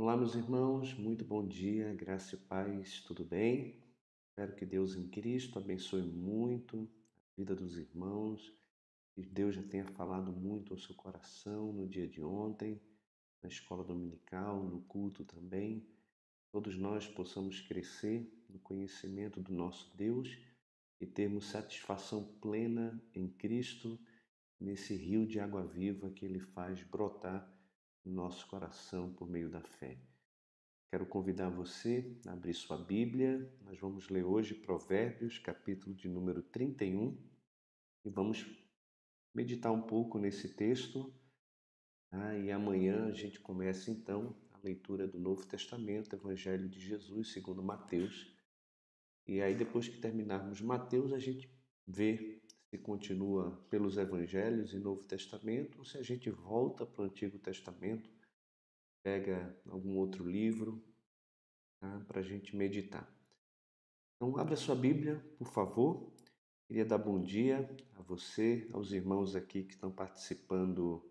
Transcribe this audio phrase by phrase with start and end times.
[0.00, 3.82] Olá, meus irmãos, muito bom dia, graça e paz, tudo bem?
[4.28, 8.56] Espero que Deus em Cristo abençoe muito a vida dos irmãos,
[9.12, 12.80] que Deus já tenha falado muito ao seu coração no dia de ontem,
[13.42, 15.84] na escola dominical, no culto também.
[16.52, 20.28] Todos nós possamos crescer no conhecimento do nosso Deus
[21.00, 23.98] e termos satisfação plena em Cristo,
[24.60, 27.57] nesse rio de água viva que Ele faz brotar
[28.04, 29.98] no nosso coração por meio da fé.
[30.90, 33.52] Quero convidar você a abrir sua Bíblia.
[33.62, 37.14] Nós vamos ler hoje Provérbios, capítulo de número 31,
[38.04, 38.46] e vamos
[39.34, 41.12] meditar um pouco nesse texto.
[42.10, 47.32] Ah, e amanhã a gente começa então a leitura do Novo Testamento, Evangelho de Jesus,
[47.32, 48.34] segundo Mateus.
[49.26, 51.50] E aí, depois que terminarmos Mateus, a gente
[51.86, 52.37] vê
[52.70, 57.38] se continua pelos Evangelhos e Novo Testamento, ou se a gente volta para o Antigo
[57.38, 58.10] Testamento,
[59.02, 60.82] pega algum outro livro
[61.80, 63.10] tá, para a gente meditar.
[64.16, 66.12] Então, abra sua Bíblia, por favor.
[66.66, 71.02] Queria dar bom dia a você, aos irmãos aqui que estão participando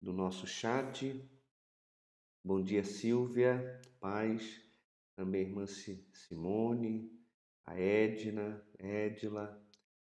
[0.00, 1.22] do nosso chat.
[2.42, 4.64] Bom dia, Silvia, paz.
[5.14, 7.12] Também a irmã Simone,
[7.66, 9.60] a Edna, Edila,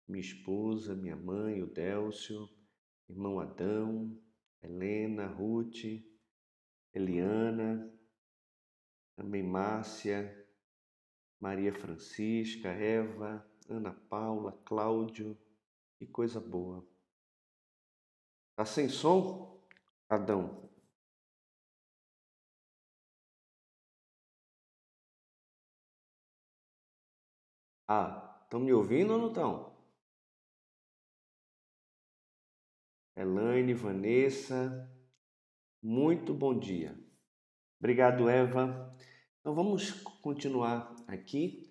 [0.09, 2.49] minha esposa, minha mãe, o Délcio,
[3.07, 4.19] irmão Adão,
[4.61, 5.85] Helena, Ruth,
[6.91, 7.93] Eliana,
[9.15, 10.35] também Márcia,
[11.39, 15.37] Maria Francisca, Eva, Ana Paula, Cláudio,
[15.97, 16.83] que coisa boa.
[18.55, 19.63] Tá sem som?
[20.09, 20.67] Adão.
[27.87, 29.68] Ah, estão me ouvindo ou não estão?
[33.19, 34.89] Elaine, Vanessa,
[35.83, 36.97] muito bom dia.
[37.77, 38.95] Obrigado, Eva.
[39.41, 41.69] Então vamos continuar aqui.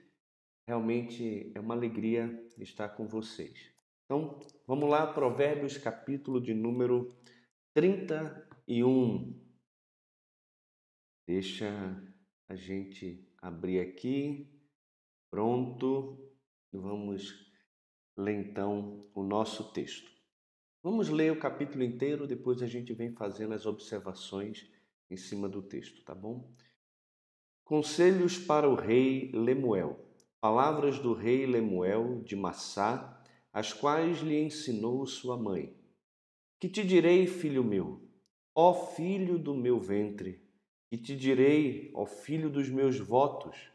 [0.69, 3.75] Realmente é uma alegria estar com vocês.
[4.05, 7.19] Então vamos lá, Provérbios, capítulo de número
[7.73, 9.43] 31.
[11.27, 11.73] Deixa
[12.47, 14.55] a gente abrir aqui.
[15.31, 16.31] Pronto.
[16.75, 17.51] Vamos
[18.19, 20.18] ler então o nosso texto.
[20.81, 24.71] Vamos ler o capítulo inteiro, depois a gente vem fazendo as observações
[25.11, 26.53] em cima do texto, tá bom?
[27.65, 29.99] Conselhos para o rei Lemuel.
[30.41, 33.21] Palavras do rei Lemuel de Massá,
[33.53, 35.77] as quais lhe ensinou sua mãe.
[36.61, 38.09] Que te direi, filho meu?
[38.55, 40.41] Ó filho do meu ventre,
[40.89, 43.69] que te direi, ó filho dos meus votos?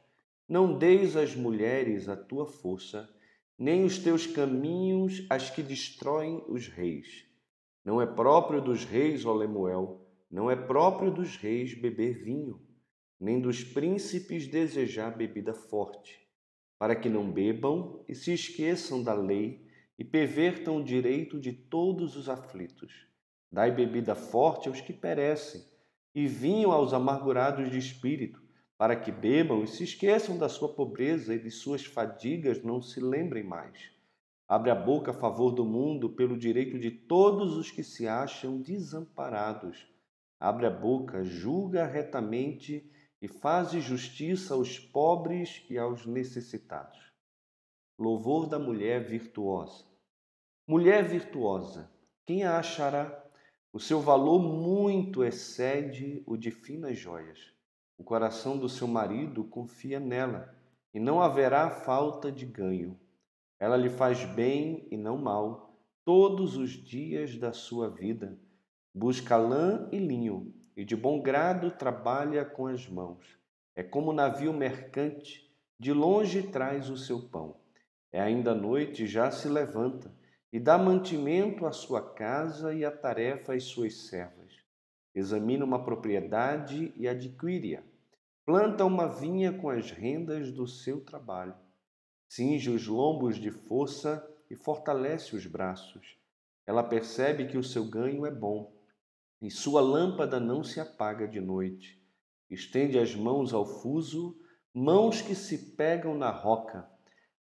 [0.47, 3.13] Não deis às mulheres a tua força,
[3.57, 7.25] nem os teus caminhos as que destroem os reis.
[7.85, 12.61] Não é próprio dos reis, ó Lemuel, não é próprio dos reis beber vinho,
[13.19, 16.19] nem dos príncipes desejar bebida forte,
[16.79, 19.65] para que não bebam e se esqueçam da lei
[19.97, 23.07] e pervertam o direito de todos os aflitos.
[23.51, 25.63] Dai bebida forte aos que perecem,
[26.15, 28.42] e vinho aos amargurados de espírito
[28.83, 32.99] para que bebam e se esqueçam da sua pobreza e de suas fadigas não se
[32.99, 33.89] lembrem mais.
[34.45, 38.59] Abre a boca a favor do mundo pelo direito de todos os que se acham
[38.59, 39.87] desamparados.
[40.37, 46.99] Abre a boca, julga retamente e faz justiça aos pobres e aos necessitados.
[47.97, 49.85] Louvor da mulher virtuosa.
[50.67, 51.89] Mulher virtuosa,
[52.25, 53.23] quem a achará?
[53.71, 57.53] O seu valor muito excede o de finas joias.
[57.97, 60.53] O coração do seu marido confia nela,
[60.93, 62.99] e não haverá falta de ganho.
[63.59, 68.37] Ela lhe faz bem e não mal todos os dias da sua vida.
[68.93, 73.39] Busca lã e linho, e de bom grado trabalha com as mãos.
[73.75, 75.49] É como navio mercante,
[75.79, 77.55] de longe traz o seu pão.
[78.11, 80.13] É ainda noite, já se levanta,
[80.51, 84.51] e dá mantimento à sua casa e a tarefa às suas servas.
[85.15, 87.92] Examina uma propriedade e adquire-a
[88.45, 91.55] Planta uma vinha com as rendas do seu trabalho.
[92.27, 96.17] Cinge os lombos de força e fortalece os braços.
[96.67, 98.73] Ela percebe que o seu ganho é bom
[99.41, 102.01] e sua lâmpada não se apaga de noite.
[102.49, 104.37] Estende as mãos ao fuso,
[104.73, 106.85] mãos que se pegam na roca.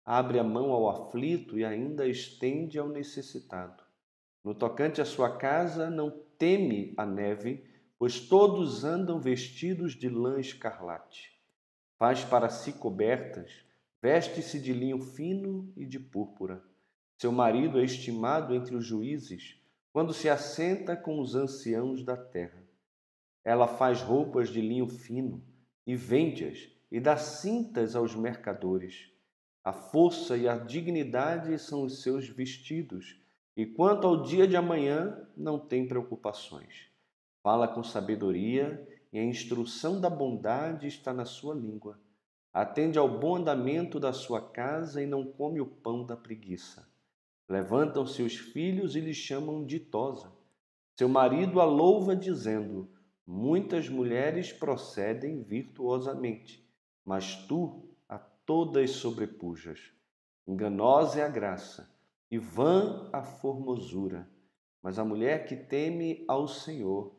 [0.05, 3.81] Abre a mão ao aflito e ainda estende ao necessitado.
[4.43, 7.68] No tocante à sua casa, não teme a neve,
[7.99, 11.37] pois todos andam vestidos de lã escarlate.
[11.97, 13.51] Faz para si cobertas,
[14.01, 16.63] veste-se de linho fino e de púrpura.
[17.17, 19.61] Seu marido é estimado entre os juízes,
[19.91, 22.63] quando se assenta com os anciãos da terra.
[23.43, 25.43] Ela faz roupas de linho fino
[25.85, 29.11] e vende-as e dá cintas aos mercadores.
[29.61, 33.19] A força e a dignidade são os seus vestidos,
[33.57, 36.88] e quanto ao dia de amanhã, não tem preocupações.
[37.49, 41.99] Fala com sabedoria, e a instrução da bondade está na sua língua.
[42.53, 46.87] Atende ao bom andamento da sua casa e não come o pão da preguiça.
[47.49, 50.31] Levantam-se os filhos e lhe chamam ditosa.
[50.95, 52.87] Seu marido a louva, dizendo:
[53.25, 56.63] Muitas mulheres procedem virtuosamente,
[57.03, 59.91] mas tu a todas sobrepujas.
[60.47, 61.91] Enganosa é a graça
[62.29, 64.29] e vã a formosura,
[64.83, 67.17] mas a mulher que teme ao Senhor,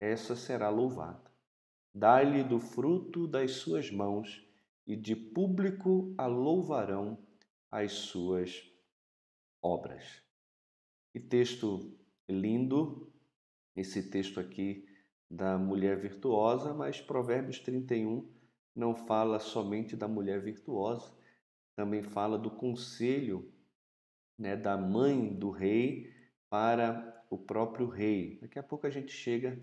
[0.00, 1.30] essa será louvada.
[1.94, 4.46] Dá-lhe do fruto das suas mãos,
[4.90, 7.16] e de público a louvarão
[7.70, 8.68] as suas
[9.62, 10.20] obras.
[11.12, 11.96] Que texto
[12.28, 13.12] lindo,
[13.76, 14.84] esse texto aqui
[15.30, 18.28] da mulher virtuosa, mas Provérbios 31
[18.74, 21.16] não fala somente da mulher virtuosa,
[21.76, 23.52] também fala do conselho
[24.36, 26.12] né, da mãe do rei
[26.48, 28.38] para o próprio rei.
[28.40, 29.56] Daqui a pouco a gente chega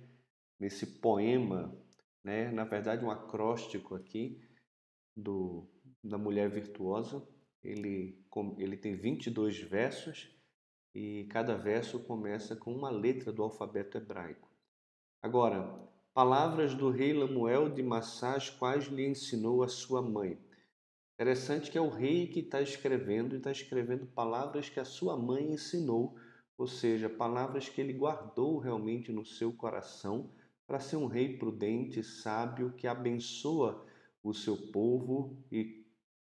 [0.59, 1.75] nesse poema,
[2.23, 4.41] né, na verdade um acróstico aqui
[5.15, 5.67] do,
[6.03, 7.27] da mulher virtuosa,
[7.63, 8.25] ele,
[8.57, 10.29] ele tem 22 versos
[10.93, 14.49] e cada verso começa com uma letra do alfabeto hebraico.
[15.21, 15.63] Agora,
[16.13, 20.39] palavras do rei Lamuel de Massá, quais lhe ensinou a sua mãe.
[21.15, 25.17] Interessante que é o rei que está escrevendo e está escrevendo palavras que a sua
[25.17, 26.15] mãe ensinou,
[26.57, 30.31] ou seja, palavras que ele guardou realmente no seu coração
[30.67, 33.85] para ser um rei prudente, sábio, que abençoa
[34.21, 35.85] o seu povo e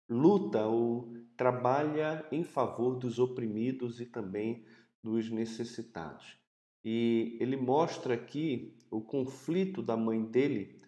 [0.08, 4.66] luta ou trabalha em favor dos oprimidos e também
[5.02, 6.36] dos necessitados.
[6.84, 10.82] E ele mostra aqui o conflito da mãe dele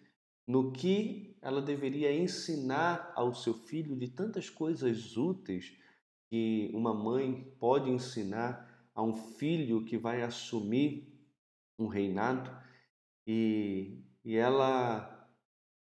[0.45, 5.77] no que ela deveria ensinar ao seu filho de tantas coisas úteis
[6.29, 11.07] que uma mãe pode ensinar a um filho que vai assumir
[11.79, 12.66] um reinado
[13.27, 15.29] e, e ela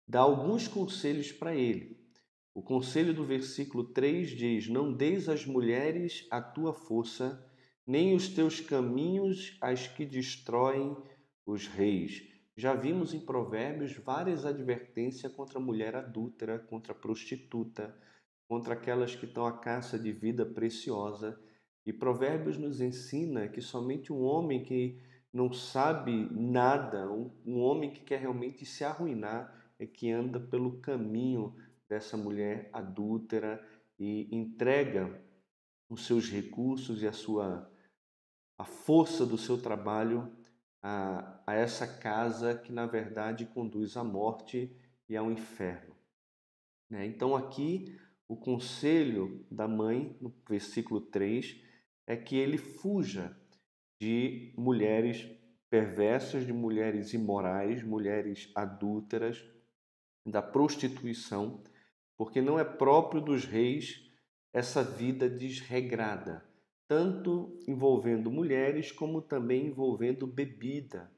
[0.06, 2.00] dá alguns conselhos para ele.
[2.54, 7.44] O conselho do versículo 3 diz: Não deis às mulheres a tua força,
[7.84, 10.96] nem os teus caminhos as que destroem
[11.44, 12.22] os reis.
[12.56, 17.98] Já vimos em Provérbios várias advertências contra a mulher adúltera, contra a prostituta,
[18.46, 21.40] contra aquelas que estão à caça de vida preciosa.
[21.84, 25.00] E Provérbios nos ensina que somente um homem que
[25.32, 30.80] não sabe nada, um, um homem que quer realmente se arruinar, é que anda pelo
[30.80, 31.56] caminho
[31.88, 33.66] dessa mulher adúltera
[33.98, 35.20] e entrega
[35.88, 37.68] os seus recursos e a sua
[38.58, 40.30] a força do seu trabalho
[40.82, 44.76] a, a essa casa que na verdade conduz à morte
[45.08, 45.96] e ao inferno.
[46.88, 47.06] Né?
[47.06, 47.98] Então aqui
[48.28, 51.60] o conselho da mãe, no versículo 3,
[52.06, 53.36] é que ele fuja
[54.02, 55.30] de mulheres
[55.70, 59.40] perversas, de mulheres imorais, mulheres adúlteras,
[60.26, 61.62] da prostituição,
[62.18, 64.10] porque não é próprio dos reis
[64.52, 66.44] essa vida desregrada,
[66.88, 71.08] tanto envolvendo mulheres como também envolvendo bebida.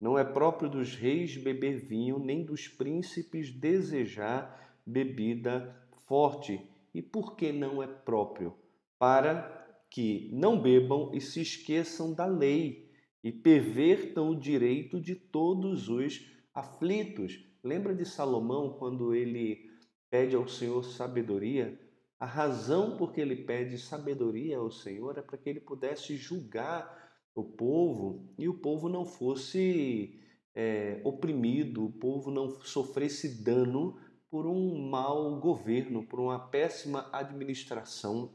[0.00, 5.76] Não é próprio dos reis beber vinho, nem dos príncipes desejar bebida
[6.06, 6.58] forte.
[6.94, 8.56] E por que não é próprio?
[8.98, 9.59] Para
[9.90, 12.88] que não bebam e se esqueçam da lei
[13.22, 17.44] e pervertam o direito de todos os aflitos.
[17.62, 19.68] Lembra de Salomão quando ele
[20.08, 21.78] pede ao Senhor sabedoria?
[22.18, 26.98] A razão por que ele pede sabedoria ao Senhor é para que ele pudesse julgar
[27.34, 30.20] o povo e o povo não fosse
[30.54, 33.98] é, oprimido, o povo não sofresse dano
[34.30, 38.32] por um mau governo, por uma péssima administração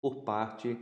[0.00, 0.78] por parte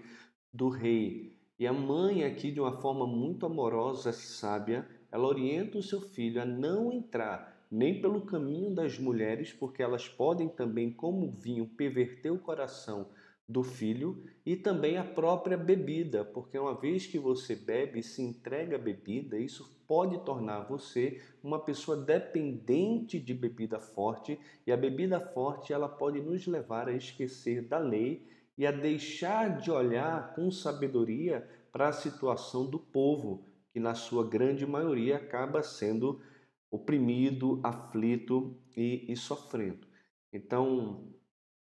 [0.53, 1.37] do rei.
[1.59, 6.01] E a mãe, aqui, de uma forma muito amorosa e sábia, ela orienta o seu
[6.01, 11.67] filho a não entrar nem pelo caminho das mulheres, porque elas podem também, como vinho,
[11.67, 13.09] perverter o coração
[13.49, 18.21] do filho e também a própria bebida, porque uma vez que você bebe e se
[18.21, 24.77] entrega à bebida, isso pode tornar você uma pessoa dependente de bebida forte e a
[24.77, 30.35] bebida forte ela pode nos levar a esquecer da lei e a deixar de olhar
[30.35, 36.21] com sabedoria para a situação do povo, que na sua grande maioria acaba sendo
[36.69, 39.87] oprimido, aflito e, e sofrendo.
[40.33, 41.09] Então,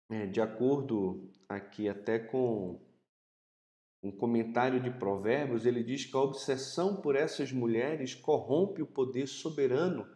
[0.09, 2.81] é, de acordo aqui até com
[4.01, 9.27] um comentário de Provérbios, ele diz que a obsessão por essas mulheres corrompe o poder
[9.27, 10.07] soberano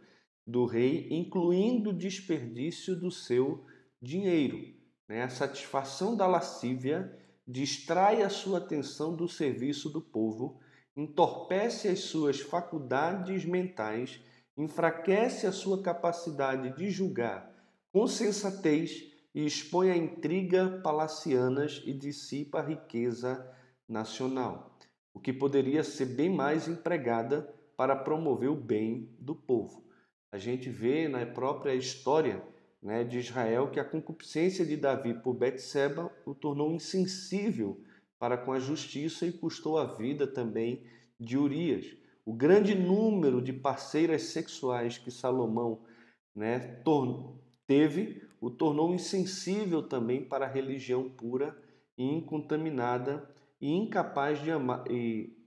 [0.45, 3.63] do rei, incluindo o desperdício do seu
[4.01, 4.82] dinheiro.
[5.07, 5.24] Né?
[5.24, 7.17] A satisfação da lascívia
[7.48, 10.60] distrai a sua atenção do serviço do povo,
[10.95, 14.22] entorpece as suas faculdades mentais,
[14.55, 17.51] enfraquece a sua capacidade de julgar
[17.91, 23.48] com sensatez e expõe a intriga palacianas e dissipa a riqueza
[23.88, 24.77] nacional,
[25.13, 29.83] o que poderia ser bem mais empregada para promover o bem do povo.
[30.31, 32.43] A gente vê na própria história
[32.83, 37.81] né, de Israel que a concupiscência de Davi por Betseba o tornou insensível
[38.19, 40.83] para com a justiça e custou a vida também
[41.19, 41.95] de Urias.
[42.25, 45.81] O grande número de parceiras sexuais que Salomão
[46.35, 46.81] né,
[47.65, 51.57] teve o tornou insensível também para a religião pura
[51.97, 53.29] e incontaminada
[53.61, 55.37] e incapaz de amar, e,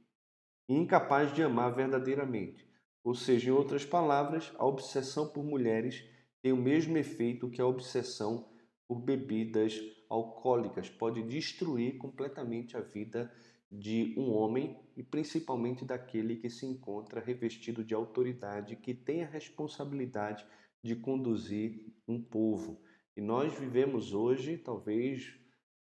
[0.68, 2.66] incapaz de amar verdadeiramente.
[3.04, 6.02] Ou seja, em outras palavras, a obsessão por mulheres
[6.42, 8.48] tem o mesmo efeito que a obsessão
[8.86, 10.88] por bebidas alcoólicas.
[10.88, 13.32] Pode destruir completamente a vida
[13.70, 19.28] de um homem e principalmente daquele que se encontra revestido de autoridade, que tem a
[19.28, 20.46] responsabilidade
[20.82, 22.80] de conduzir um povo.
[23.16, 25.34] E nós vivemos hoje, talvez,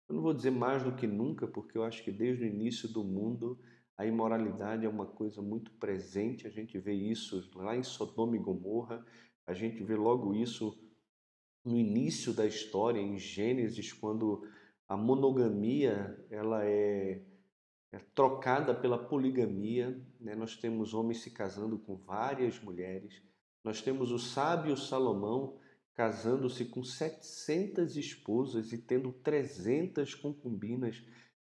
[0.08, 2.88] eu não vou dizer mais do que nunca, porque eu acho que desde o início
[2.88, 3.58] do mundo
[3.96, 6.46] a imoralidade é uma coisa muito presente.
[6.46, 9.04] A gente vê isso lá em Sodoma e Gomorra,
[9.46, 10.78] a gente vê logo isso
[11.64, 14.46] no início da história, em Gênesis, quando
[14.88, 17.22] a monogamia ela é,
[17.92, 20.00] é trocada pela poligamia.
[20.20, 20.34] Né?
[20.34, 23.22] Nós temos homens se casando com várias mulheres.
[23.64, 25.58] Nós temos o sábio Salomão
[25.94, 31.02] casando-se com 700 esposas e tendo 300 concubinas.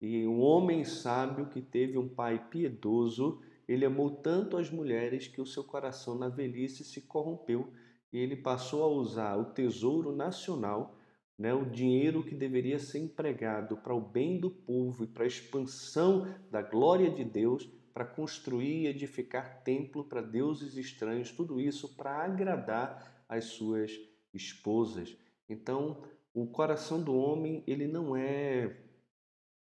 [0.00, 5.40] E um homem sábio que teve um pai piedoso ele amou tanto as mulheres que
[5.40, 7.72] o seu coração na velhice se corrompeu
[8.12, 10.96] e ele passou a usar o tesouro nacional,
[11.38, 15.26] né, o dinheiro que deveria ser empregado para o bem do povo e para a
[15.26, 21.96] expansão da glória de Deus, para construir e edificar templo para deuses estranhos, tudo isso
[21.96, 23.90] para agradar as suas
[24.32, 25.16] esposas.
[25.48, 28.82] Então, o coração do homem ele não é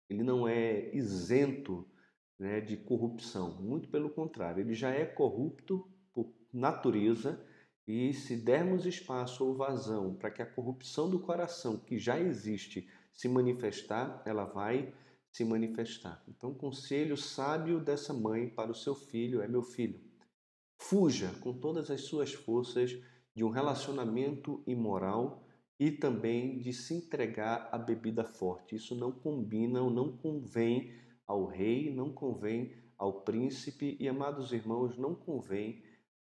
[0.08, 1.89] ele não é isento
[2.40, 3.60] né, de corrupção.
[3.60, 7.38] Muito pelo contrário, ele já é corrupto por natureza
[7.86, 12.88] e se dermos espaço ou vazão para que a corrupção do coração que já existe
[13.12, 14.94] se manifestar, ela vai
[15.30, 16.24] se manifestar.
[16.26, 20.00] Então, conselho sábio dessa mãe para o seu filho é: meu filho,
[20.78, 22.96] fuja com todas as suas forças
[23.34, 25.44] de um relacionamento imoral
[25.78, 28.76] e também de se entregar à bebida forte.
[28.76, 30.92] Isso não combina ou não convém
[31.30, 35.80] ao rei, não convém ao príncipe e, amados irmãos, não convém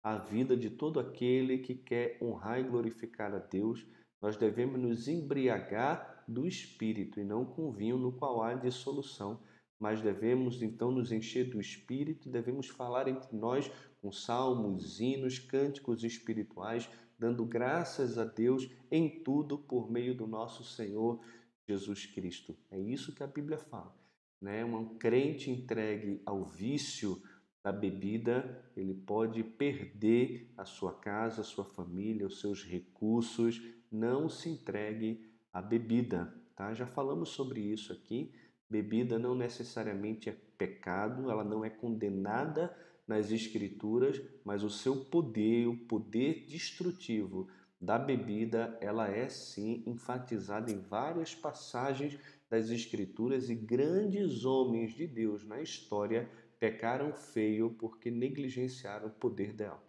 [0.03, 3.83] à vida de todo aquele que quer honrar e glorificar a Deus.
[4.21, 9.41] Nós devemos nos embriagar do Espírito e não com vinho no qual há dissolução,
[9.79, 15.39] mas devemos então nos encher do Espírito e devemos falar entre nós com salmos, hinos,
[15.39, 21.19] cânticos espirituais, dando graças a Deus em tudo por meio do nosso Senhor
[21.67, 22.55] Jesus Cristo.
[22.69, 23.99] É isso que a Bíblia fala
[24.41, 24.65] né?
[24.65, 27.21] Um crente entregue ao vício
[27.63, 33.61] da bebida, ele pode perder a sua casa, a sua família, os seus recursos.
[33.91, 36.73] Não se entregue à bebida, tá?
[36.73, 38.33] Já falamos sobre isso aqui.
[38.69, 42.75] Bebida não necessariamente é pecado, ela não é condenada
[43.07, 47.47] nas escrituras, mas o seu poder, o poder destrutivo
[47.79, 52.17] da bebida, ela é sim enfatizada em várias passagens
[52.51, 56.29] das Escrituras e grandes homens de Deus na história
[56.59, 59.81] pecaram feio porque negligenciaram o poder dela.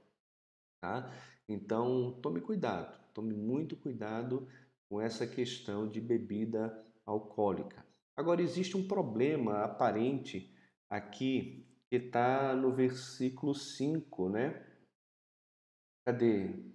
[0.81, 1.13] Tá?
[1.49, 4.49] Então, tome cuidado, tome muito cuidado
[4.89, 7.85] com essa questão de bebida alcoólica.
[8.17, 10.55] Agora, existe um problema aparente
[10.89, 14.65] aqui que está no versículo 5, né?
[16.07, 16.73] Cadê?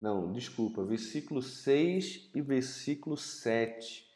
[0.00, 4.07] Não, desculpa, versículo 6 e versículo 7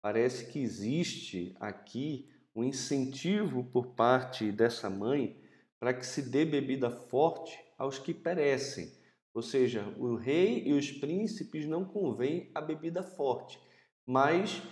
[0.00, 5.40] Parece que existe aqui um incentivo por parte dessa mãe
[5.78, 8.92] para que se dê bebida forte aos que perecem.
[9.32, 13.60] Ou seja, o rei e os príncipes não convém a bebida forte,
[14.04, 14.62] mas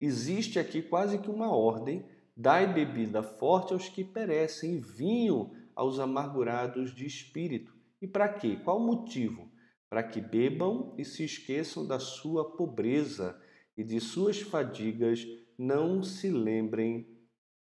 [0.00, 6.94] existe aqui quase que uma ordem: dai bebida forte aos que perecem, vinho aos amargurados
[6.94, 7.74] de espírito.
[8.00, 8.56] E para quê?
[8.64, 9.50] Qual o motivo?
[9.90, 13.38] Para que bebam e se esqueçam da sua pobreza
[13.76, 15.26] e de suas fadigas
[15.58, 17.06] não se lembrem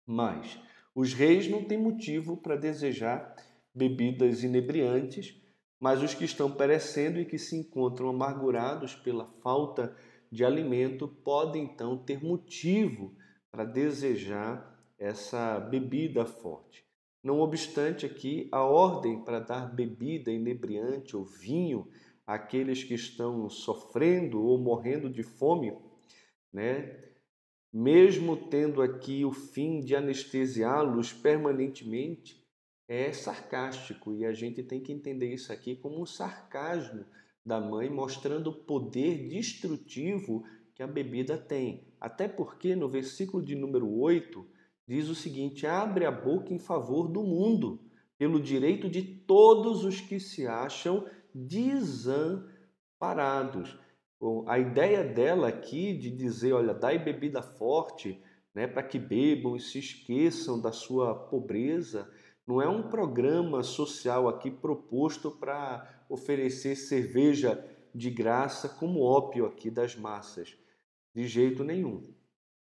[0.07, 0.59] Mas
[0.95, 3.35] os reis não têm motivo para desejar
[3.75, 5.41] bebidas inebriantes,
[5.81, 9.95] mas os que estão perecendo e que se encontram amargurados pela falta
[10.31, 13.15] de alimento podem então ter motivo
[13.51, 16.85] para desejar essa bebida forte.
[17.23, 21.89] Não obstante, aqui a ordem para dar bebida inebriante ou vinho
[22.27, 25.73] àqueles que estão sofrendo ou morrendo de fome,
[26.55, 27.05] né?
[27.75, 32.41] mesmo tendo aqui o fim de anestesiá-los permanentemente,
[32.87, 37.05] é sarcástico e a gente tem que entender isso aqui como um sarcasmo
[37.45, 41.89] da mãe, mostrando o poder destrutivo que a bebida tem.
[42.01, 44.47] Até porque no versículo de número 8
[44.87, 47.81] diz o seguinte: abre a boca em favor do mundo,
[48.17, 53.77] pelo direito de todos os que se acham desamparados.
[54.47, 58.23] A ideia dela aqui de dizer, olha, dai bebida forte,
[58.55, 62.11] né, para que bebam e se esqueçam da sua pobreza,
[62.47, 67.63] não é um programa social aqui proposto para oferecer cerveja
[67.95, 70.57] de graça como ópio aqui das massas.
[71.15, 72.07] De jeito nenhum.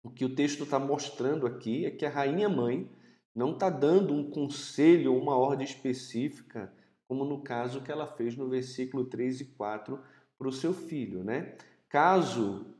[0.02, 2.90] O que o texto está mostrando aqui é que a rainha mãe
[3.34, 6.72] não está dando um conselho ou uma ordem específica,
[7.06, 9.98] como no caso que ela fez no versículo 3 e 4
[10.38, 11.24] para o seu filho.
[11.24, 11.56] Né?
[11.88, 12.74] Caso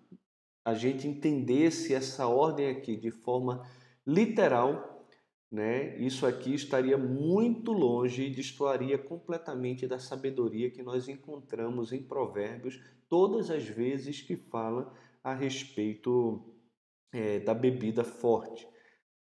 [0.64, 3.66] a gente entendesse essa ordem aqui de forma
[4.06, 5.06] literal,
[5.50, 12.02] né, isso aqui estaria muito longe e destoaria completamente da sabedoria que nós encontramos em
[12.02, 14.92] Provérbios todas as vezes que fala
[15.24, 16.54] a respeito
[17.12, 18.68] é, da bebida forte.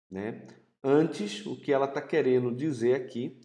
[0.09, 0.47] Né?
[0.83, 3.39] Antes, o que ela está querendo dizer aqui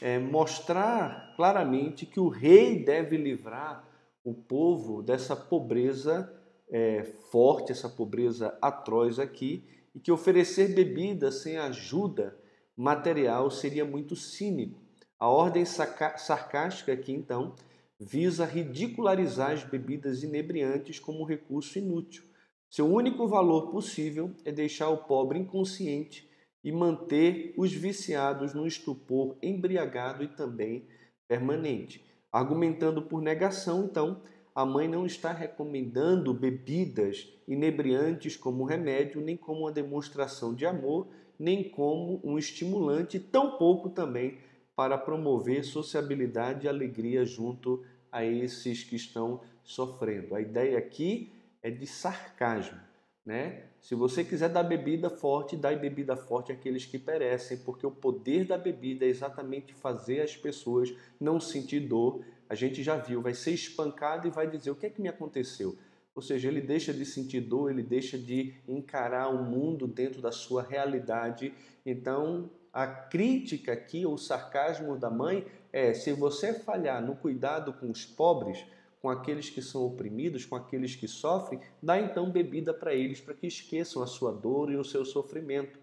[0.00, 3.88] é mostrar claramente que o rei deve livrar
[4.24, 6.32] o povo dessa pobreza
[6.70, 9.62] é, forte, essa pobreza atroz aqui,
[9.94, 12.36] e que oferecer bebida sem ajuda
[12.76, 14.82] material seria muito cínico.
[15.20, 17.54] A ordem sarcástica aqui, então,
[18.00, 22.24] visa ridicularizar as bebidas inebriantes como recurso inútil.
[22.68, 26.28] Seu único valor possível é deixar o pobre inconsciente
[26.64, 30.88] e manter os viciados no estupor embriagado e também
[31.28, 32.04] permanente.
[32.34, 34.20] Argumentando por negação, então,
[34.52, 41.06] a mãe não está recomendando bebidas inebriantes como remédio, nem como uma demonstração de amor,
[41.38, 44.38] nem como um estimulante, tampouco também
[44.74, 50.34] para promover sociabilidade e alegria junto a esses que estão sofrendo.
[50.34, 52.80] A ideia aqui é de sarcasmo.
[53.24, 53.62] Né?
[53.84, 58.46] Se você quiser dar bebida forte, dá bebida forte àqueles que perecem, porque o poder
[58.46, 62.24] da bebida é exatamente fazer as pessoas não sentir dor.
[62.48, 65.08] A gente já viu, vai ser espancado e vai dizer o que é que me
[65.08, 65.76] aconteceu.
[66.14, 70.32] Ou seja, ele deixa de sentir dor, ele deixa de encarar o mundo dentro da
[70.32, 71.52] sua realidade.
[71.84, 77.90] Então, a crítica aqui, o sarcasmo da mãe é: se você falhar no cuidado com
[77.90, 78.64] os pobres,
[79.04, 83.34] com aqueles que são oprimidos, com aqueles que sofrem, dá então bebida para eles, para
[83.34, 85.78] que esqueçam a sua dor e o seu sofrimento.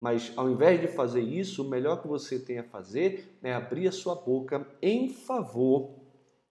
[0.00, 3.86] Mas ao invés de fazer isso, o melhor que você tem a fazer é abrir
[3.86, 6.00] a sua boca em favor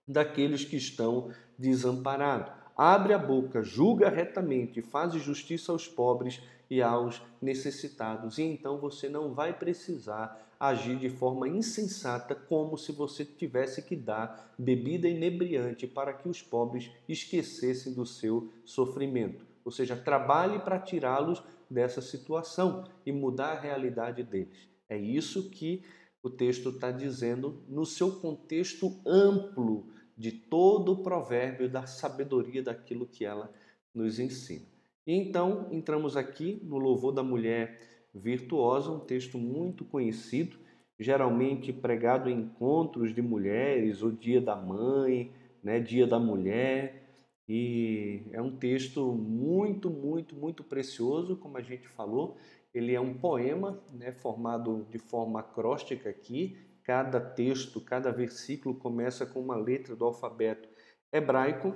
[0.08, 2.54] daqueles que estão desamparados.
[2.74, 8.38] Abre a boca, julga retamente, faz justiça aos pobres e aos necessitados.
[8.38, 13.96] E então você não vai precisar agir de forma insensata, como se você tivesse que
[13.96, 19.46] dar bebida inebriante para que os pobres esquecessem do seu sofrimento.
[19.64, 24.68] Ou seja, trabalhe para tirá-los dessa situação e mudar a realidade deles.
[24.88, 25.82] É isso que
[26.22, 33.06] o texto está dizendo no seu contexto amplo de todo o provérbio da sabedoria daquilo
[33.06, 33.52] que ela
[33.94, 34.66] nos ensina.
[35.06, 40.56] E então entramos aqui no louvor da mulher virtuosa, um texto muito conhecido,
[40.98, 47.02] geralmente pregado em encontros de mulheres, o Dia da Mãe, né, Dia da Mulher,
[47.48, 52.36] e é um texto muito, muito, muito precioso, como a gente falou.
[52.72, 56.56] Ele é um poema, né, formado de forma acróstica aqui.
[56.82, 60.68] Cada texto, cada versículo começa com uma letra do alfabeto
[61.12, 61.74] hebraico.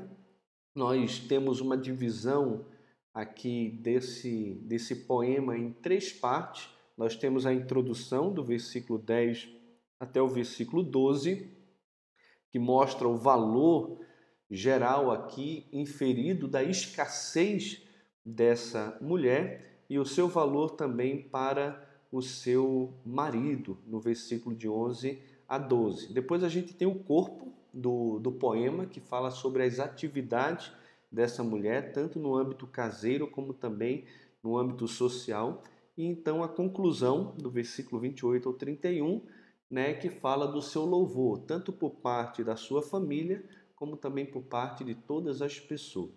[0.74, 2.64] Nós temos uma divisão
[3.18, 6.70] aqui desse, desse poema em três partes.
[6.96, 9.48] Nós temos a introdução do versículo 10
[9.98, 11.50] até o versículo 12,
[12.48, 13.98] que mostra o valor
[14.48, 17.83] geral aqui inferido da escassez
[18.24, 25.20] dessa mulher e o seu valor também para o seu marido, no versículo de 11
[25.48, 26.12] a 12.
[26.12, 30.70] Depois a gente tem o corpo do, do poema, que fala sobre as atividades
[31.11, 34.05] dessa mulher, tanto no âmbito caseiro como também
[34.42, 35.62] no âmbito social.
[35.97, 39.27] e então a conclusão do versículo 28 ao 31,
[39.71, 43.44] né, que fala do seu louvor, tanto por parte da sua família,
[43.75, 46.12] como também por parte de todas as pessoas.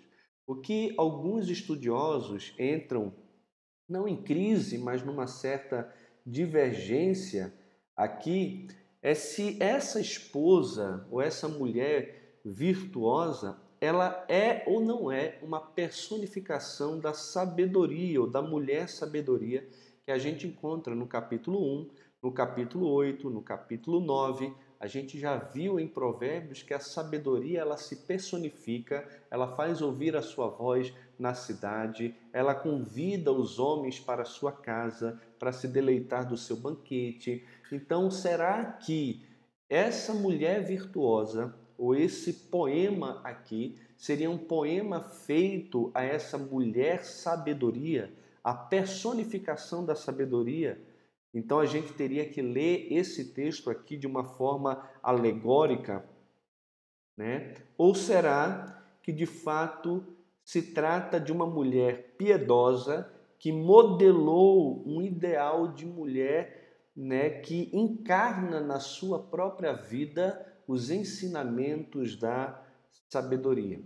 [0.45, 3.13] O que alguns estudiosos entram,
[3.87, 5.91] não em crise, mas numa certa
[6.25, 7.53] divergência
[7.95, 8.67] aqui,
[9.01, 16.99] é se essa esposa ou essa mulher virtuosa ela é ou não é uma personificação
[16.99, 19.67] da sabedoria ou da mulher sabedoria
[20.05, 21.89] que a gente encontra no capítulo 1,
[22.21, 24.53] no capítulo 8, no capítulo 9.
[24.79, 30.15] A gente já viu em Provérbios que a sabedoria ela se personifica, ela faz ouvir
[30.15, 35.67] a sua voz na cidade, ela convida os homens para a sua casa para se
[35.67, 37.43] deleitar do seu banquete.
[37.71, 39.25] Então, será que
[39.67, 48.13] essa mulher virtuosa ou esse poema aqui seria um poema feito a essa mulher sabedoria,
[48.43, 50.79] a personificação da sabedoria.
[51.33, 56.05] Então a gente teria que ler esse texto aqui de uma forma alegórica,
[57.17, 57.55] né?
[57.75, 60.05] Ou será que de fato
[60.45, 68.59] se trata de uma mulher piedosa que modelou um ideal de mulher, né, que encarna
[68.59, 72.63] na sua própria vida os ensinamentos da
[73.09, 73.81] sabedoria.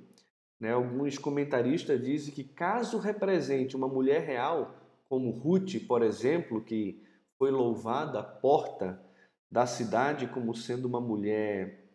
[0.60, 0.72] Né?
[0.72, 4.76] Alguns comentaristas dizem que, caso represente uma mulher real,
[5.10, 7.04] como Ruth, por exemplo, que
[7.38, 9.04] foi louvada à porta
[9.52, 11.86] da cidade como sendo uma mulher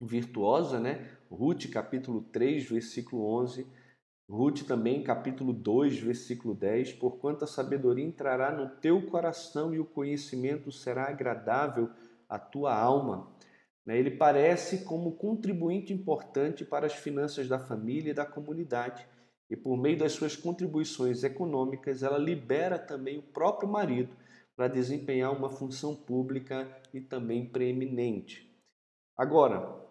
[0.00, 1.08] virtuosa, né?
[1.30, 3.66] Ruth, capítulo 3, versículo 11.
[4.28, 6.94] Ruth também, capítulo 2, versículo 10.
[6.94, 11.90] Porquanto a sabedoria entrará no teu coração e o conhecimento será agradável
[12.28, 13.31] à tua alma.
[13.84, 13.98] Né?
[13.98, 19.06] Ele parece como contribuinte importante para as finanças da família e da comunidade.
[19.50, 24.16] E por meio das suas contribuições econômicas, ela libera também o próprio marido
[24.56, 28.50] para desempenhar uma função pública e também preeminente.
[29.16, 29.82] Agora,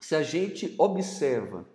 [0.00, 1.66] se a gente observa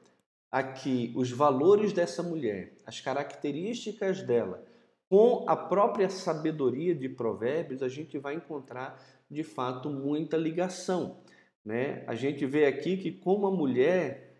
[0.51, 4.63] aqui os valores dessa mulher, as características dela,
[5.09, 8.97] com a própria sabedoria de Provérbios, a gente vai encontrar
[9.29, 11.17] de fato muita ligação.
[11.63, 12.03] Né?
[12.07, 14.31] A gente vê aqui que, como a mulher,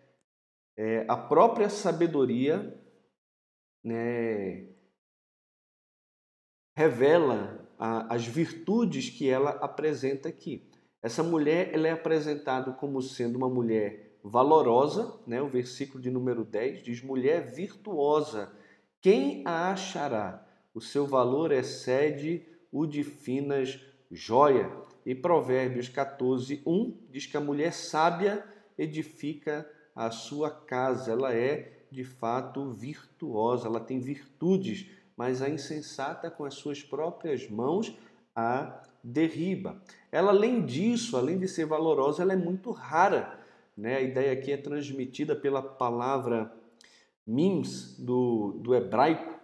[0.76, 2.78] é, a própria sabedoria
[3.84, 4.68] né,
[6.76, 10.70] revela a, as virtudes que ela apresenta aqui.
[11.02, 15.42] Essa mulher ela é apresentada como sendo uma mulher valorosa, né?
[15.42, 18.52] o versículo de número 10 diz: mulher virtuosa,
[19.00, 20.46] quem a achará?
[20.72, 23.78] O seu valor excede o de finas
[24.10, 24.70] joia.
[25.04, 28.44] E Provérbios 14, 1 diz que a mulher sábia
[28.78, 31.12] edifica a sua casa.
[31.12, 34.86] Ela é, de fato, virtuosa, ela tem virtudes,
[35.16, 37.96] mas a insensata, com as suas próprias mãos,
[38.34, 39.82] a derriba.
[40.10, 43.38] Ela, além disso, além de ser valorosa, ela é muito rara.
[43.76, 43.96] Né?
[43.96, 46.54] A ideia aqui é transmitida pela palavra
[47.26, 49.40] mims do, do hebraico,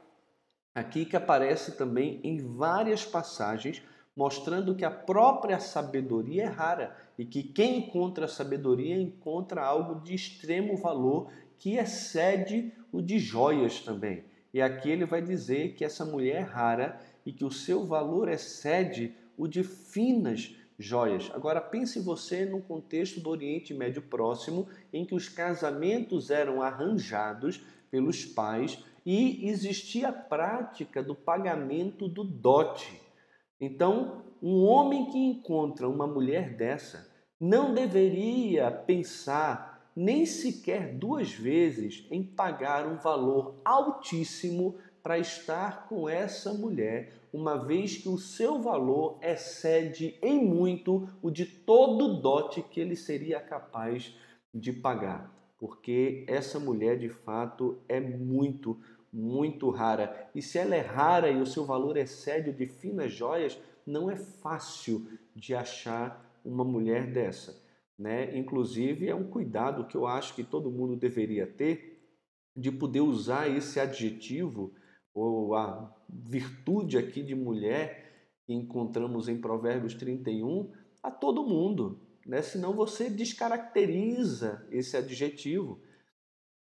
[0.75, 3.83] aqui que aparece também em várias passagens
[4.19, 10.01] mostrando que a própria sabedoria é rara e que quem encontra a sabedoria encontra algo
[10.01, 14.25] de extremo valor que excede o de joias também.
[14.53, 18.29] E aqui ele vai dizer que essa mulher é rara e que o seu valor
[18.29, 21.31] excede o de finas joias.
[21.33, 27.61] Agora pense você no contexto do Oriente Médio Próximo, em que os casamentos eram arranjados
[27.89, 33.08] pelos pais e existia a prática do pagamento do dote.
[33.61, 37.09] Então, um homem que encontra uma mulher dessa
[37.41, 46.09] não deveria pensar nem sequer duas vezes em pagar um valor altíssimo para estar com
[46.09, 52.63] essa mulher, uma vez que o seu valor excede em muito o de todo dote
[52.63, 54.15] que ele seria capaz
[54.55, 58.79] de pagar, porque essa mulher de fato é muito
[59.13, 60.31] muito rara.
[60.35, 64.11] E se ela é rara e o seu valor excede o de finas joias, não
[64.11, 67.63] é fácil de achar uma mulher dessa.
[67.99, 68.37] Né?
[68.37, 71.99] Inclusive, é um cuidado que eu acho que todo mundo deveria ter
[72.55, 74.73] de poder usar esse adjetivo
[75.15, 82.43] ou a virtude aqui de mulher que encontramos em Provérbios 31 a todo mundo, né?
[82.43, 85.81] Senão você descaracteriza esse adjetivo.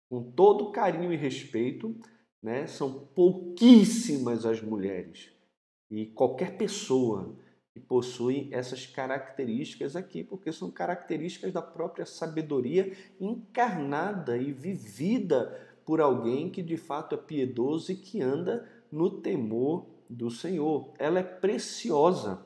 [0.08, 1.98] Com todo carinho e respeito,
[2.42, 2.66] né?
[2.66, 5.30] São pouquíssimas as mulheres
[5.90, 7.36] e qualquer pessoa
[7.72, 16.00] que possui essas características aqui, porque são características da própria sabedoria encarnada e vivida por
[16.00, 20.92] alguém que de fato é piedoso e que anda no temor do Senhor.
[20.98, 22.44] Ela é preciosa.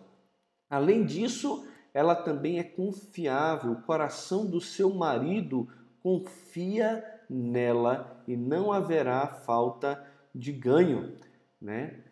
[0.71, 3.73] Além disso, ela também é confiável.
[3.73, 5.69] O coração do seu marido
[6.01, 11.15] confia nela e não haverá falta de ganho,
[11.61, 12.03] né?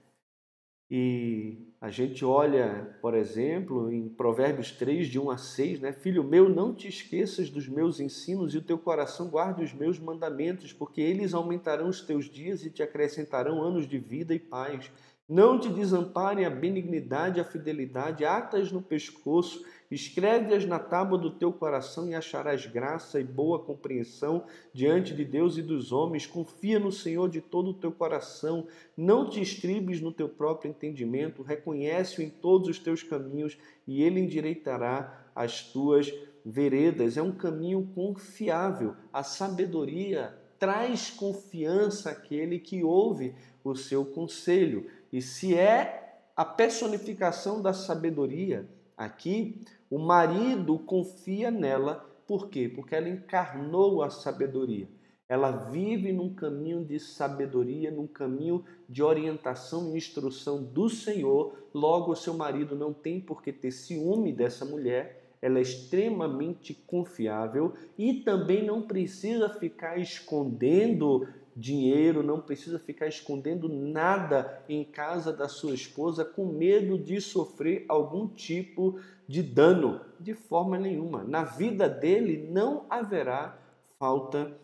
[0.91, 5.93] E a gente olha, por exemplo, em Provérbios 3, de 1 a 6, né?
[5.93, 9.99] Filho meu, não te esqueças dos meus ensinos e o teu coração guarde os meus
[9.99, 14.91] mandamentos, porque eles aumentarão os teus dias e te acrescentarão anos de vida e paz.
[15.29, 21.53] Não te desamparem a benignidade a fidelidade, atas no pescoço, escreve-as na tábua do teu
[21.53, 26.27] coração e acharás graça e boa compreensão diante de Deus e dos homens.
[26.27, 31.43] Confia no Senhor de todo o teu coração, não te estribes no teu próprio entendimento,
[31.43, 36.13] reconhece-o em todos os teus caminhos e ele endireitará as tuas
[36.45, 37.17] veredas.
[37.17, 38.95] É um caminho confiável.
[39.13, 44.87] A sabedoria traz confiança àquele que ouve o seu conselho.
[45.13, 49.61] E se é a personificação da sabedoria, aqui,
[49.95, 52.69] o marido confia nela, por quê?
[52.69, 54.89] Porque ela encarnou a sabedoria.
[55.29, 61.57] Ela vive num caminho de sabedoria, num caminho de orientação e instrução do Senhor.
[61.73, 66.75] Logo, o seu marido não tem por que ter ciúme dessa mulher, ela é extremamente
[66.75, 75.33] confiável e também não precisa ficar escondendo dinheiro, não precisa ficar escondendo nada em casa
[75.33, 81.25] da sua esposa com medo de sofrer algum tipo de dano, de forma nenhuma.
[81.25, 83.59] Na vida dele não haverá
[83.99, 84.57] falta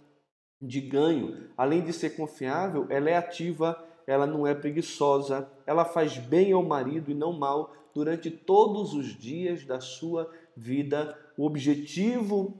[0.60, 1.48] de ganho.
[1.56, 6.62] Além de ser confiável, ela é ativa, ela não é preguiçosa, ela faz bem ao
[6.62, 11.18] marido e não mal durante todos os dias da sua vida.
[11.36, 12.54] O objetivo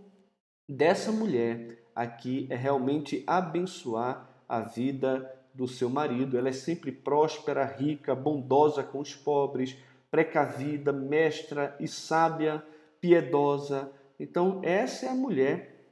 [0.68, 6.38] dessa mulher aqui é realmente abençoar a vida do seu marido.
[6.38, 9.76] Ela é sempre próspera, rica, bondosa com os pobres,
[10.10, 12.62] precavida, mestra e sábia,
[13.00, 13.90] piedosa.
[14.18, 15.86] Então, essa é a mulher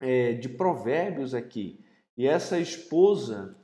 [0.00, 1.84] é, de Provérbios aqui.
[2.16, 3.56] E essa esposa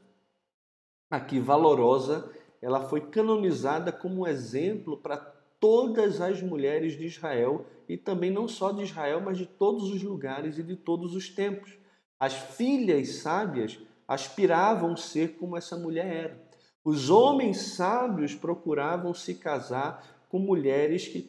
[1.11, 2.31] aqui valorosa,
[2.61, 5.17] ela foi canonizada como exemplo para
[5.59, 10.03] todas as mulheres de Israel e também não só de Israel, mas de todos os
[10.03, 11.77] lugares e de todos os tempos.
[12.19, 16.46] As filhas sábias aspiravam ser como essa mulher era.
[16.87, 21.21] Os homens sábios procuravam se casar com mulheres que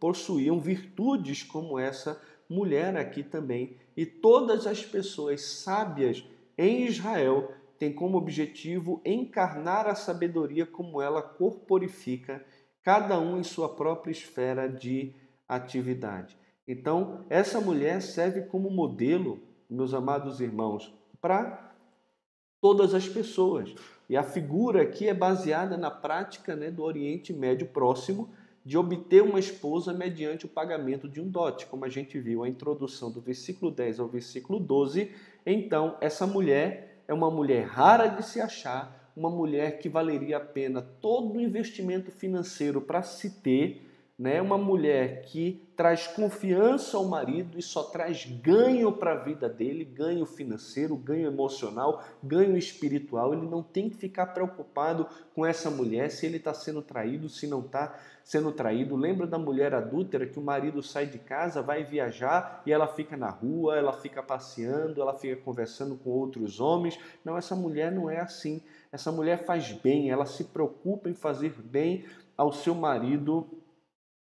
[0.00, 3.76] possuíam virtudes como essa mulher aqui também.
[3.94, 6.24] E todas as pessoas sábias
[6.56, 12.42] em Israel têm como objetivo encarnar a sabedoria como ela corporifica,
[12.82, 15.12] cada um em sua própria esfera de
[15.46, 16.34] atividade.
[16.66, 19.38] Então, essa mulher serve como modelo,
[19.68, 21.74] meus amados irmãos, para
[22.58, 23.74] todas as pessoas.
[24.08, 28.30] E a figura aqui é baseada na prática né, do Oriente Médio Próximo
[28.64, 32.48] de obter uma esposa mediante o pagamento de um dote, como a gente viu a
[32.48, 35.10] introdução do versículo 10 ao versículo 12.
[35.44, 40.40] Então, essa mulher é uma mulher rara de se achar, uma mulher que valeria a
[40.40, 43.83] pena todo o investimento financeiro para se ter
[44.16, 44.40] né?
[44.40, 49.84] Uma mulher que traz confiança ao marido e só traz ganho para a vida dele,
[49.84, 53.34] ganho financeiro, ganho emocional, ganho espiritual.
[53.34, 57.48] Ele não tem que ficar preocupado com essa mulher se ele está sendo traído, se
[57.48, 58.94] não está sendo traído.
[58.94, 63.16] Lembra da mulher adúltera que o marido sai de casa, vai viajar e ela fica
[63.16, 66.96] na rua, ela fica passeando, ela fica conversando com outros homens.
[67.24, 68.62] Não, essa mulher não é assim.
[68.92, 72.04] Essa mulher faz bem, ela se preocupa em fazer bem
[72.36, 73.44] ao seu marido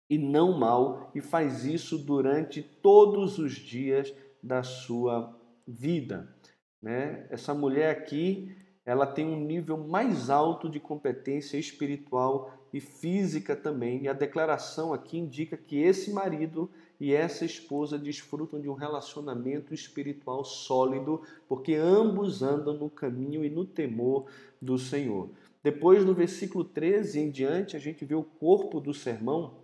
[0.08, 4.12] e não mal, e faz isso durante todos os dias
[4.42, 5.34] da sua
[5.66, 6.34] vida.
[6.82, 7.26] Né?
[7.30, 14.02] Essa mulher aqui, ela tem um nível mais alto de competência espiritual e física também,
[14.02, 19.74] e a declaração aqui indica que esse marido e essa esposa desfrutam de um relacionamento
[19.74, 24.26] espiritual sólido, porque ambos andam no caminho e no temor
[24.60, 25.28] do Senhor.
[25.62, 29.54] Depois, no versículo 13 em diante, a gente vê o corpo do sermão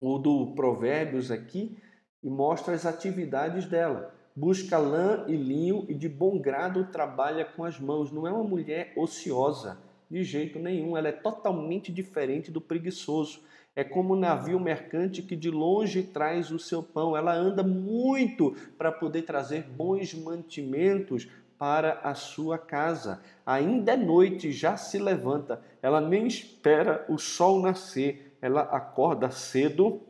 [0.00, 1.78] o do Provérbios aqui
[2.22, 4.14] e mostra as atividades dela.
[4.34, 8.12] Busca lã e linho e de bom grado trabalha com as mãos.
[8.12, 9.78] Não é uma mulher ociosa,
[10.10, 10.96] de jeito nenhum.
[10.96, 13.42] Ela é totalmente diferente do preguiçoso.
[13.74, 17.16] É como um navio mercante que de longe traz o seu pão.
[17.16, 21.28] Ela anda muito para poder trazer bons mantimentos
[21.58, 23.22] para a sua casa.
[23.44, 25.62] Ainda é noite, já se levanta.
[25.80, 30.00] Ela nem espera o sol nascer ela acorda cedo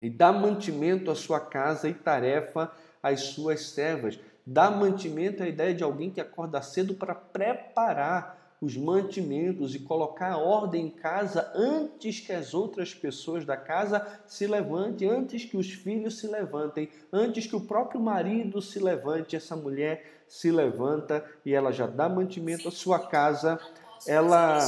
[0.00, 2.70] e dá mantimento à sua casa e tarefa
[3.02, 4.18] às suas servas.
[4.46, 10.32] Dá mantimento à ideia de alguém que acorda cedo para preparar os mantimentos e colocar
[10.32, 15.56] a ordem em casa antes que as outras pessoas da casa se levantem, antes que
[15.56, 21.24] os filhos se levantem, antes que o próprio marido se levante, essa mulher se levanta
[21.44, 23.60] e ela já dá mantimento à sua casa,
[24.06, 24.58] ela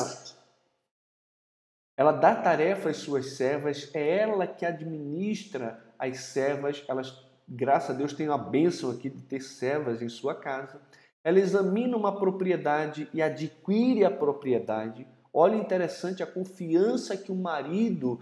[1.99, 7.13] ela dá tarefa às suas servas, é ela que administra as servas, elas,
[7.47, 10.81] graças a Deus, têm a bênção aqui de ter servas em sua casa
[11.29, 15.07] ela examina uma propriedade e adquire a propriedade.
[15.31, 18.19] Olha interessante a confiança que o marido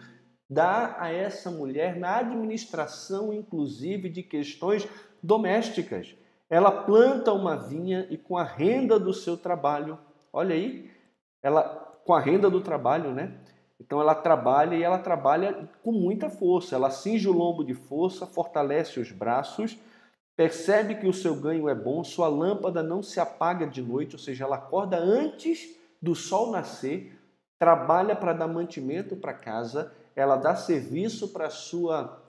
[0.51, 4.89] dá a essa mulher na administração, inclusive, de questões
[5.23, 6.17] domésticas.
[6.51, 9.99] Ela planta uma vinha e com a renda do seu trabalho,
[10.33, 10.91] olha aí,
[11.43, 11.63] ela
[12.05, 13.39] com a renda do trabalho, né?
[13.87, 16.75] Então ela trabalha e ela trabalha com muita força.
[16.75, 19.79] Ela cinge o lombo de força, fortalece os braços
[20.37, 24.19] percebe que o seu ganho é bom, sua lâmpada não se apaga de noite, ou
[24.19, 27.19] seja, ela acorda antes do sol nascer,
[27.59, 32.23] trabalha para dar mantimento para casa, ela dá serviço para sua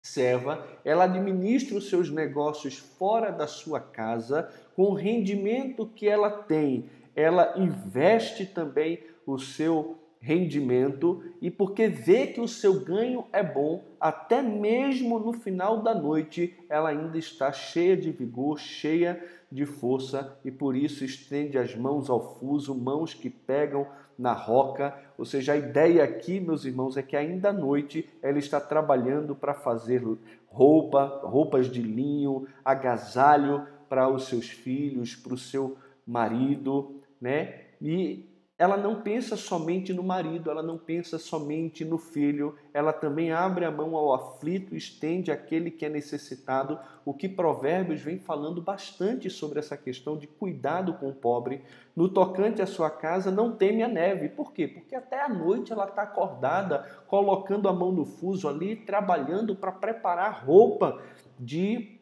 [0.00, 6.30] serva, ela administra os seus negócios fora da sua casa, com o rendimento que ela
[6.30, 13.42] tem, ela investe também o seu rendimento e porque vê que o seu ganho é
[13.42, 19.64] bom, até mesmo no final da noite, ela ainda está cheia de vigor, cheia de
[19.64, 23.86] força e por isso estende as mãos ao fuso, mãos que pegam
[24.18, 24.94] na roca.
[25.16, 29.34] Ou seja, a ideia aqui, meus irmãos, é que ainda à noite ela está trabalhando
[29.34, 30.02] para fazer
[30.48, 37.62] roupa, roupas de linho, agasalho para os seus filhos, para o seu marido, né?
[37.80, 38.29] E
[38.60, 43.64] ela não pensa somente no marido, ela não pensa somente no filho, ela também abre
[43.64, 49.30] a mão ao aflito, estende aquele que é necessitado, o que Provérbios vem falando bastante
[49.30, 51.64] sobre essa questão de cuidado com o pobre.
[51.96, 54.28] No tocante à sua casa, não teme a neve.
[54.28, 54.68] Por quê?
[54.68, 59.72] Porque até a noite ela está acordada, colocando a mão no fuso ali, trabalhando para
[59.72, 61.00] preparar roupa
[61.38, 61.98] de,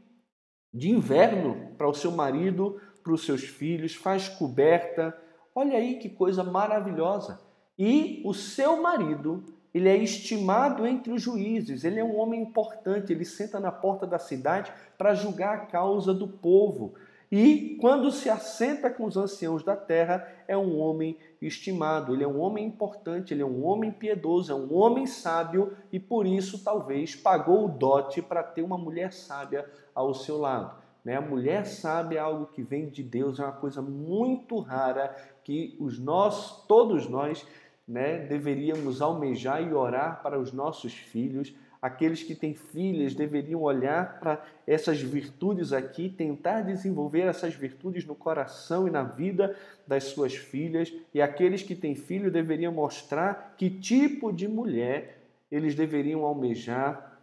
[0.74, 5.16] de inverno para o seu marido, para os seus filhos, faz coberta
[5.60, 7.40] Olha aí que coisa maravilhosa.
[7.76, 9.42] E o seu marido,
[9.74, 14.06] ele é estimado entre os juízes, ele é um homem importante, ele senta na porta
[14.06, 16.94] da cidade para julgar a causa do povo.
[17.28, 22.28] E quando se assenta com os anciãos da terra, é um homem estimado, ele é
[22.28, 26.62] um homem importante, ele é um homem piedoso, é um homem sábio e por isso
[26.62, 30.86] talvez pagou o dote para ter uma mulher sábia ao seu lado.
[31.04, 31.16] Né?
[31.16, 35.16] A mulher sábia é algo que vem de Deus, é uma coisa muito rara
[35.48, 37.46] que os nós, todos nós,
[37.88, 41.54] né, deveríamos almejar e orar para os nossos filhos.
[41.80, 48.14] Aqueles que têm filhas deveriam olhar para essas virtudes aqui, tentar desenvolver essas virtudes no
[48.14, 49.56] coração e na vida
[49.86, 50.92] das suas filhas.
[51.14, 57.22] E aqueles que têm filho deveriam mostrar que tipo de mulher eles deveriam almejar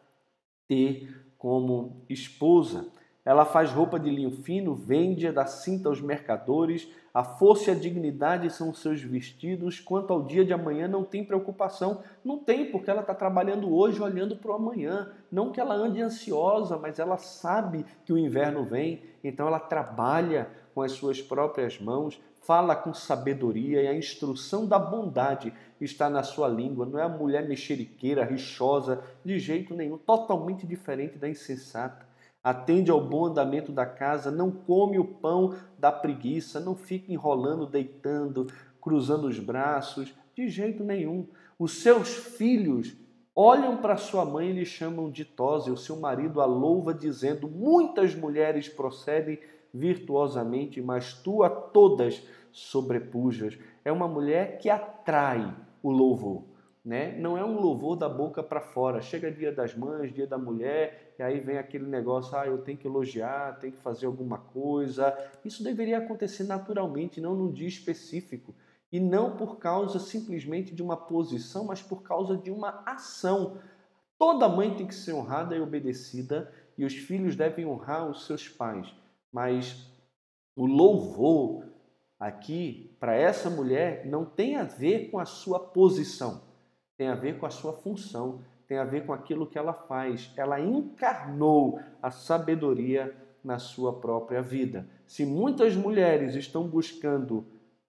[0.67, 2.87] ter como esposa.
[3.23, 6.89] Ela faz roupa de linho fino, vende, dá cinta aos mercadores.
[7.15, 9.79] A força e a dignidade são seus vestidos.
[9.79, 12.03] Quanto ao dia de amanhã, não tem preocupação.
[12.25, 15.13] Não tem, porque ela está trabalhando hoje olhando para o amanhã.
[15.31, 19.01] Não que ela ande ansiosa, mas ela sabe que o inverno vem.
[19.23, 24.77] Então ela trabalha com as suas próprias mãos, fala com sabedoria e a instrução da
[24.77, 26.85] bondade está na sua língua.
[26.85, 32.04] Não é a mulher mexeriqueira, rixosa, de jeito nenhum, totalmente diferente da insensata
[32.45, 37.65] atende ao bom andamento da casa, não come o pão da preguiça, não fica enrolando,
[37.65, 38.45] deitando,
[38.79, 41.25] cruzando os braços, de jeito nenhum.
[41.57, 42.95] Os seus filhos
[43.35, 46.93] olham para sua mãe e lhe chamam de tosa, e o seu marido a louva,
[46.93, 49.39] dizendo: Muitas mulheres procedem
[49.73, 53.57] virtuosamente, mas tu a todas sobrepujas.
[53.83, 56.43] É uma mulher que atrai o louvor.
[56.85, 57.17] Né?
[57.17, 59.01] Não é um louvor da boca para fora.
[59.01, 62.77] Chega dia das mães, dia da mulher, e aí vem aquele negócio, ah, eu tenho
[62.77, 65.17] que elogiar, tenho que fazer alguma coisa.
[65.43, 68.53] Isso deveria acontecer naturalmente, não num dia específico.
[68.91, 73.57] E não por causa simplesmente de uma posição, mas por causa de uma ação.
[74.19, 78.47] Toda mãe tem que ser honrada e obedecida, e os filhos devem honrar os seus
[78.47, 78.93] pais.
[79.33, 79.91] Mas
[80.55, 81.65] o louvor
[82.19, 86.44] aqui, para essa mulher, não tem a ver com a sua posição
[86.97, 90.31] tem a ver com a sua função, tem a ver com aquilo que ela faz.
[90.35, 94.87] Ela encarnou a sabedoria na sua própria vida.
[95.05, 97.45] Se muitas mulheres estão buscando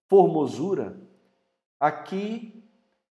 [0.09, 0.97] formosura,
[1.81, 2.63] aqui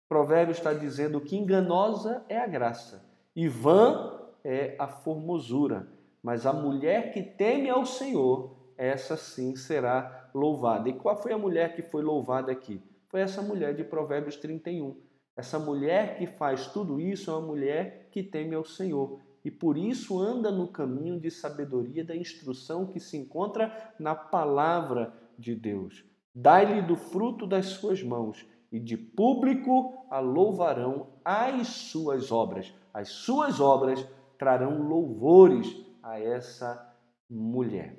[0.08, 5.88] Provérbio está dizendo que enganosa é a graça e vã é a formosura.
[6.22, 10.90] Mas a mulher que teme ao Senhor, essa sim será louvada.
[10.90, 12.82] E qual foi a mulher que foi louvada aqui?
[13.08, 14.96] Foi essa mulher de Provérbios 31.
[15.40, 19.78] Essa mulher que faz tudo isso é uma mulher que teme ao Senhor e por
[19.78, 26.04] isso anda no caminho de sabedoria da instrução que se encontra na palavra de Deus.
[26.36, 32.74] Dai-lhe do fruto das suas mãos e de público a louvarão as suas obras.
[32.94, 34.06] As suas obras
[34.38, 35.74] trarão louvores
[36.04, 36.94] a essa
[37.30, 37.98] mulher,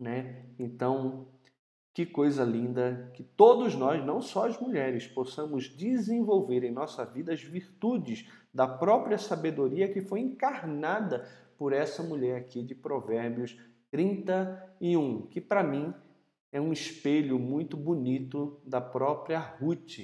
[0.00, 0.46] né?
[0.58, 1.26] Então,
[1.94, 7.32] que coisa linda que todos nós, não só as mulheres, possamos desenvolver em nossa vida
[7.32, 11.24] as virtudes da própria sabedoria que foi encarnada
[11.56, 13.56] por essa mulher aqui de Provérbios
[13.92, 15.94] 31, que para mim
[16.50, 19.98] é um espelho muito bonito da própria Ruth,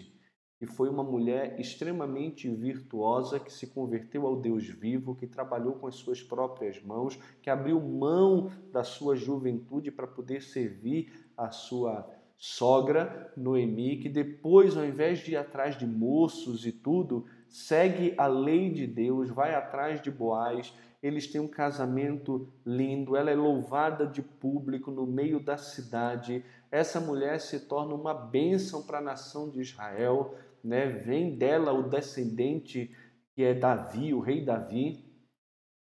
[0.61, 5.87] que foi uma mulher extremamente virtuosa, que se converteu ao Deus vivo, que trabalhou com
[5.87, 12.07] as suas próprias mãos, que abriu mão da sua juventude para poder servir a sua
[12.37, 18.27] sogra, Noemi, que depois, ao invés de ir atrás de moços e tudo, segue a
[18.27, 24.07] lei de Deus, vai atrás de Boaz, eles têm um casamento lindo, ela é louvada
[24.07, 26.45] de público no meio da cidade.
[26.71, 30.87] Essa mulher se torna uma bênção para a nação de Israel, né?
[30.87, 32.95] Vem dela o descendente
[33.35, 35.05] que é Davi, o rei Davi,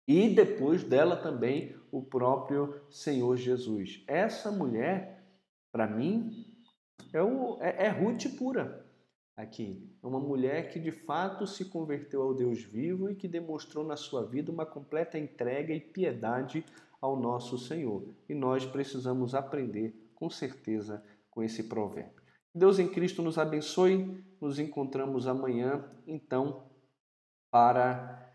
[0.07, 4.03] e depois dela também o próprio Senhor Jesus.
[4.07, 5.17] Essa mulher
[5.77, 6.31] para mim,
[7.13, 8.83] é, o, é, é Ruth pura
[9.35, 9.87] aqui.
[10.01, 13.95] É uma mulher que de fato se converteu ao Deus vivo e que demonstrou na
[13.95, 16.65] sua vida uma completa entrega e piedade
[16.99, 18.03] ao nosso Senhor.
[18.27, 22.16] E nós precisamos aprender com certeza com esse provérbio.
[22.57, 24.25] Deus em Cristo nos abençoe.
[24.41, 26.69] Nos encontramos amanhã, então,
[27.49, 28.31] para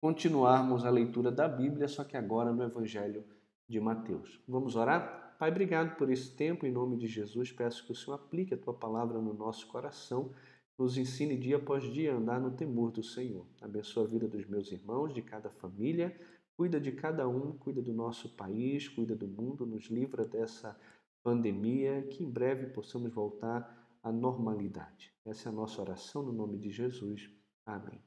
[0.00, 3.24] continuarmos a leitura da Bíblia, só que agora no Evangelho
[3.68, 4.40] de Mateus.
[4.46, 5.36] Vamos orar?
[5.40, 6.66] Pai, obrigado por esse tempo.
[6.66, 10.32] Em nome de Jesus, peço que o Senhor aplique a tua palavra no nosso coração.
[10.78, 13.46] Nos ensine dia após dia a andar no temor do Senhor.
[13.60, 16.16] Abençoa a vida dos meus irmãos, de cada família.
[16.56, 20.78] Cuida de cada um, cuida do nosso país, cuida do mundo, nos livra dessa
[21.22, 25.12] pandemia, que em breve possamos voltar à normalidade.
[25.24, 27.30] Essa é a nossa oração no nome de Jesus.
[27.66, 28.02] Amém.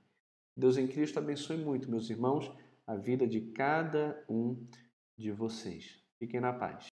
[0.55, 2.51] Deus em Cristo abençoe muito, meus irmãos,
[2.85, 4.67] a vida de cada um
[5.17, 6.03] de vocês.
[6.19, 6.91] Fiquem na paz.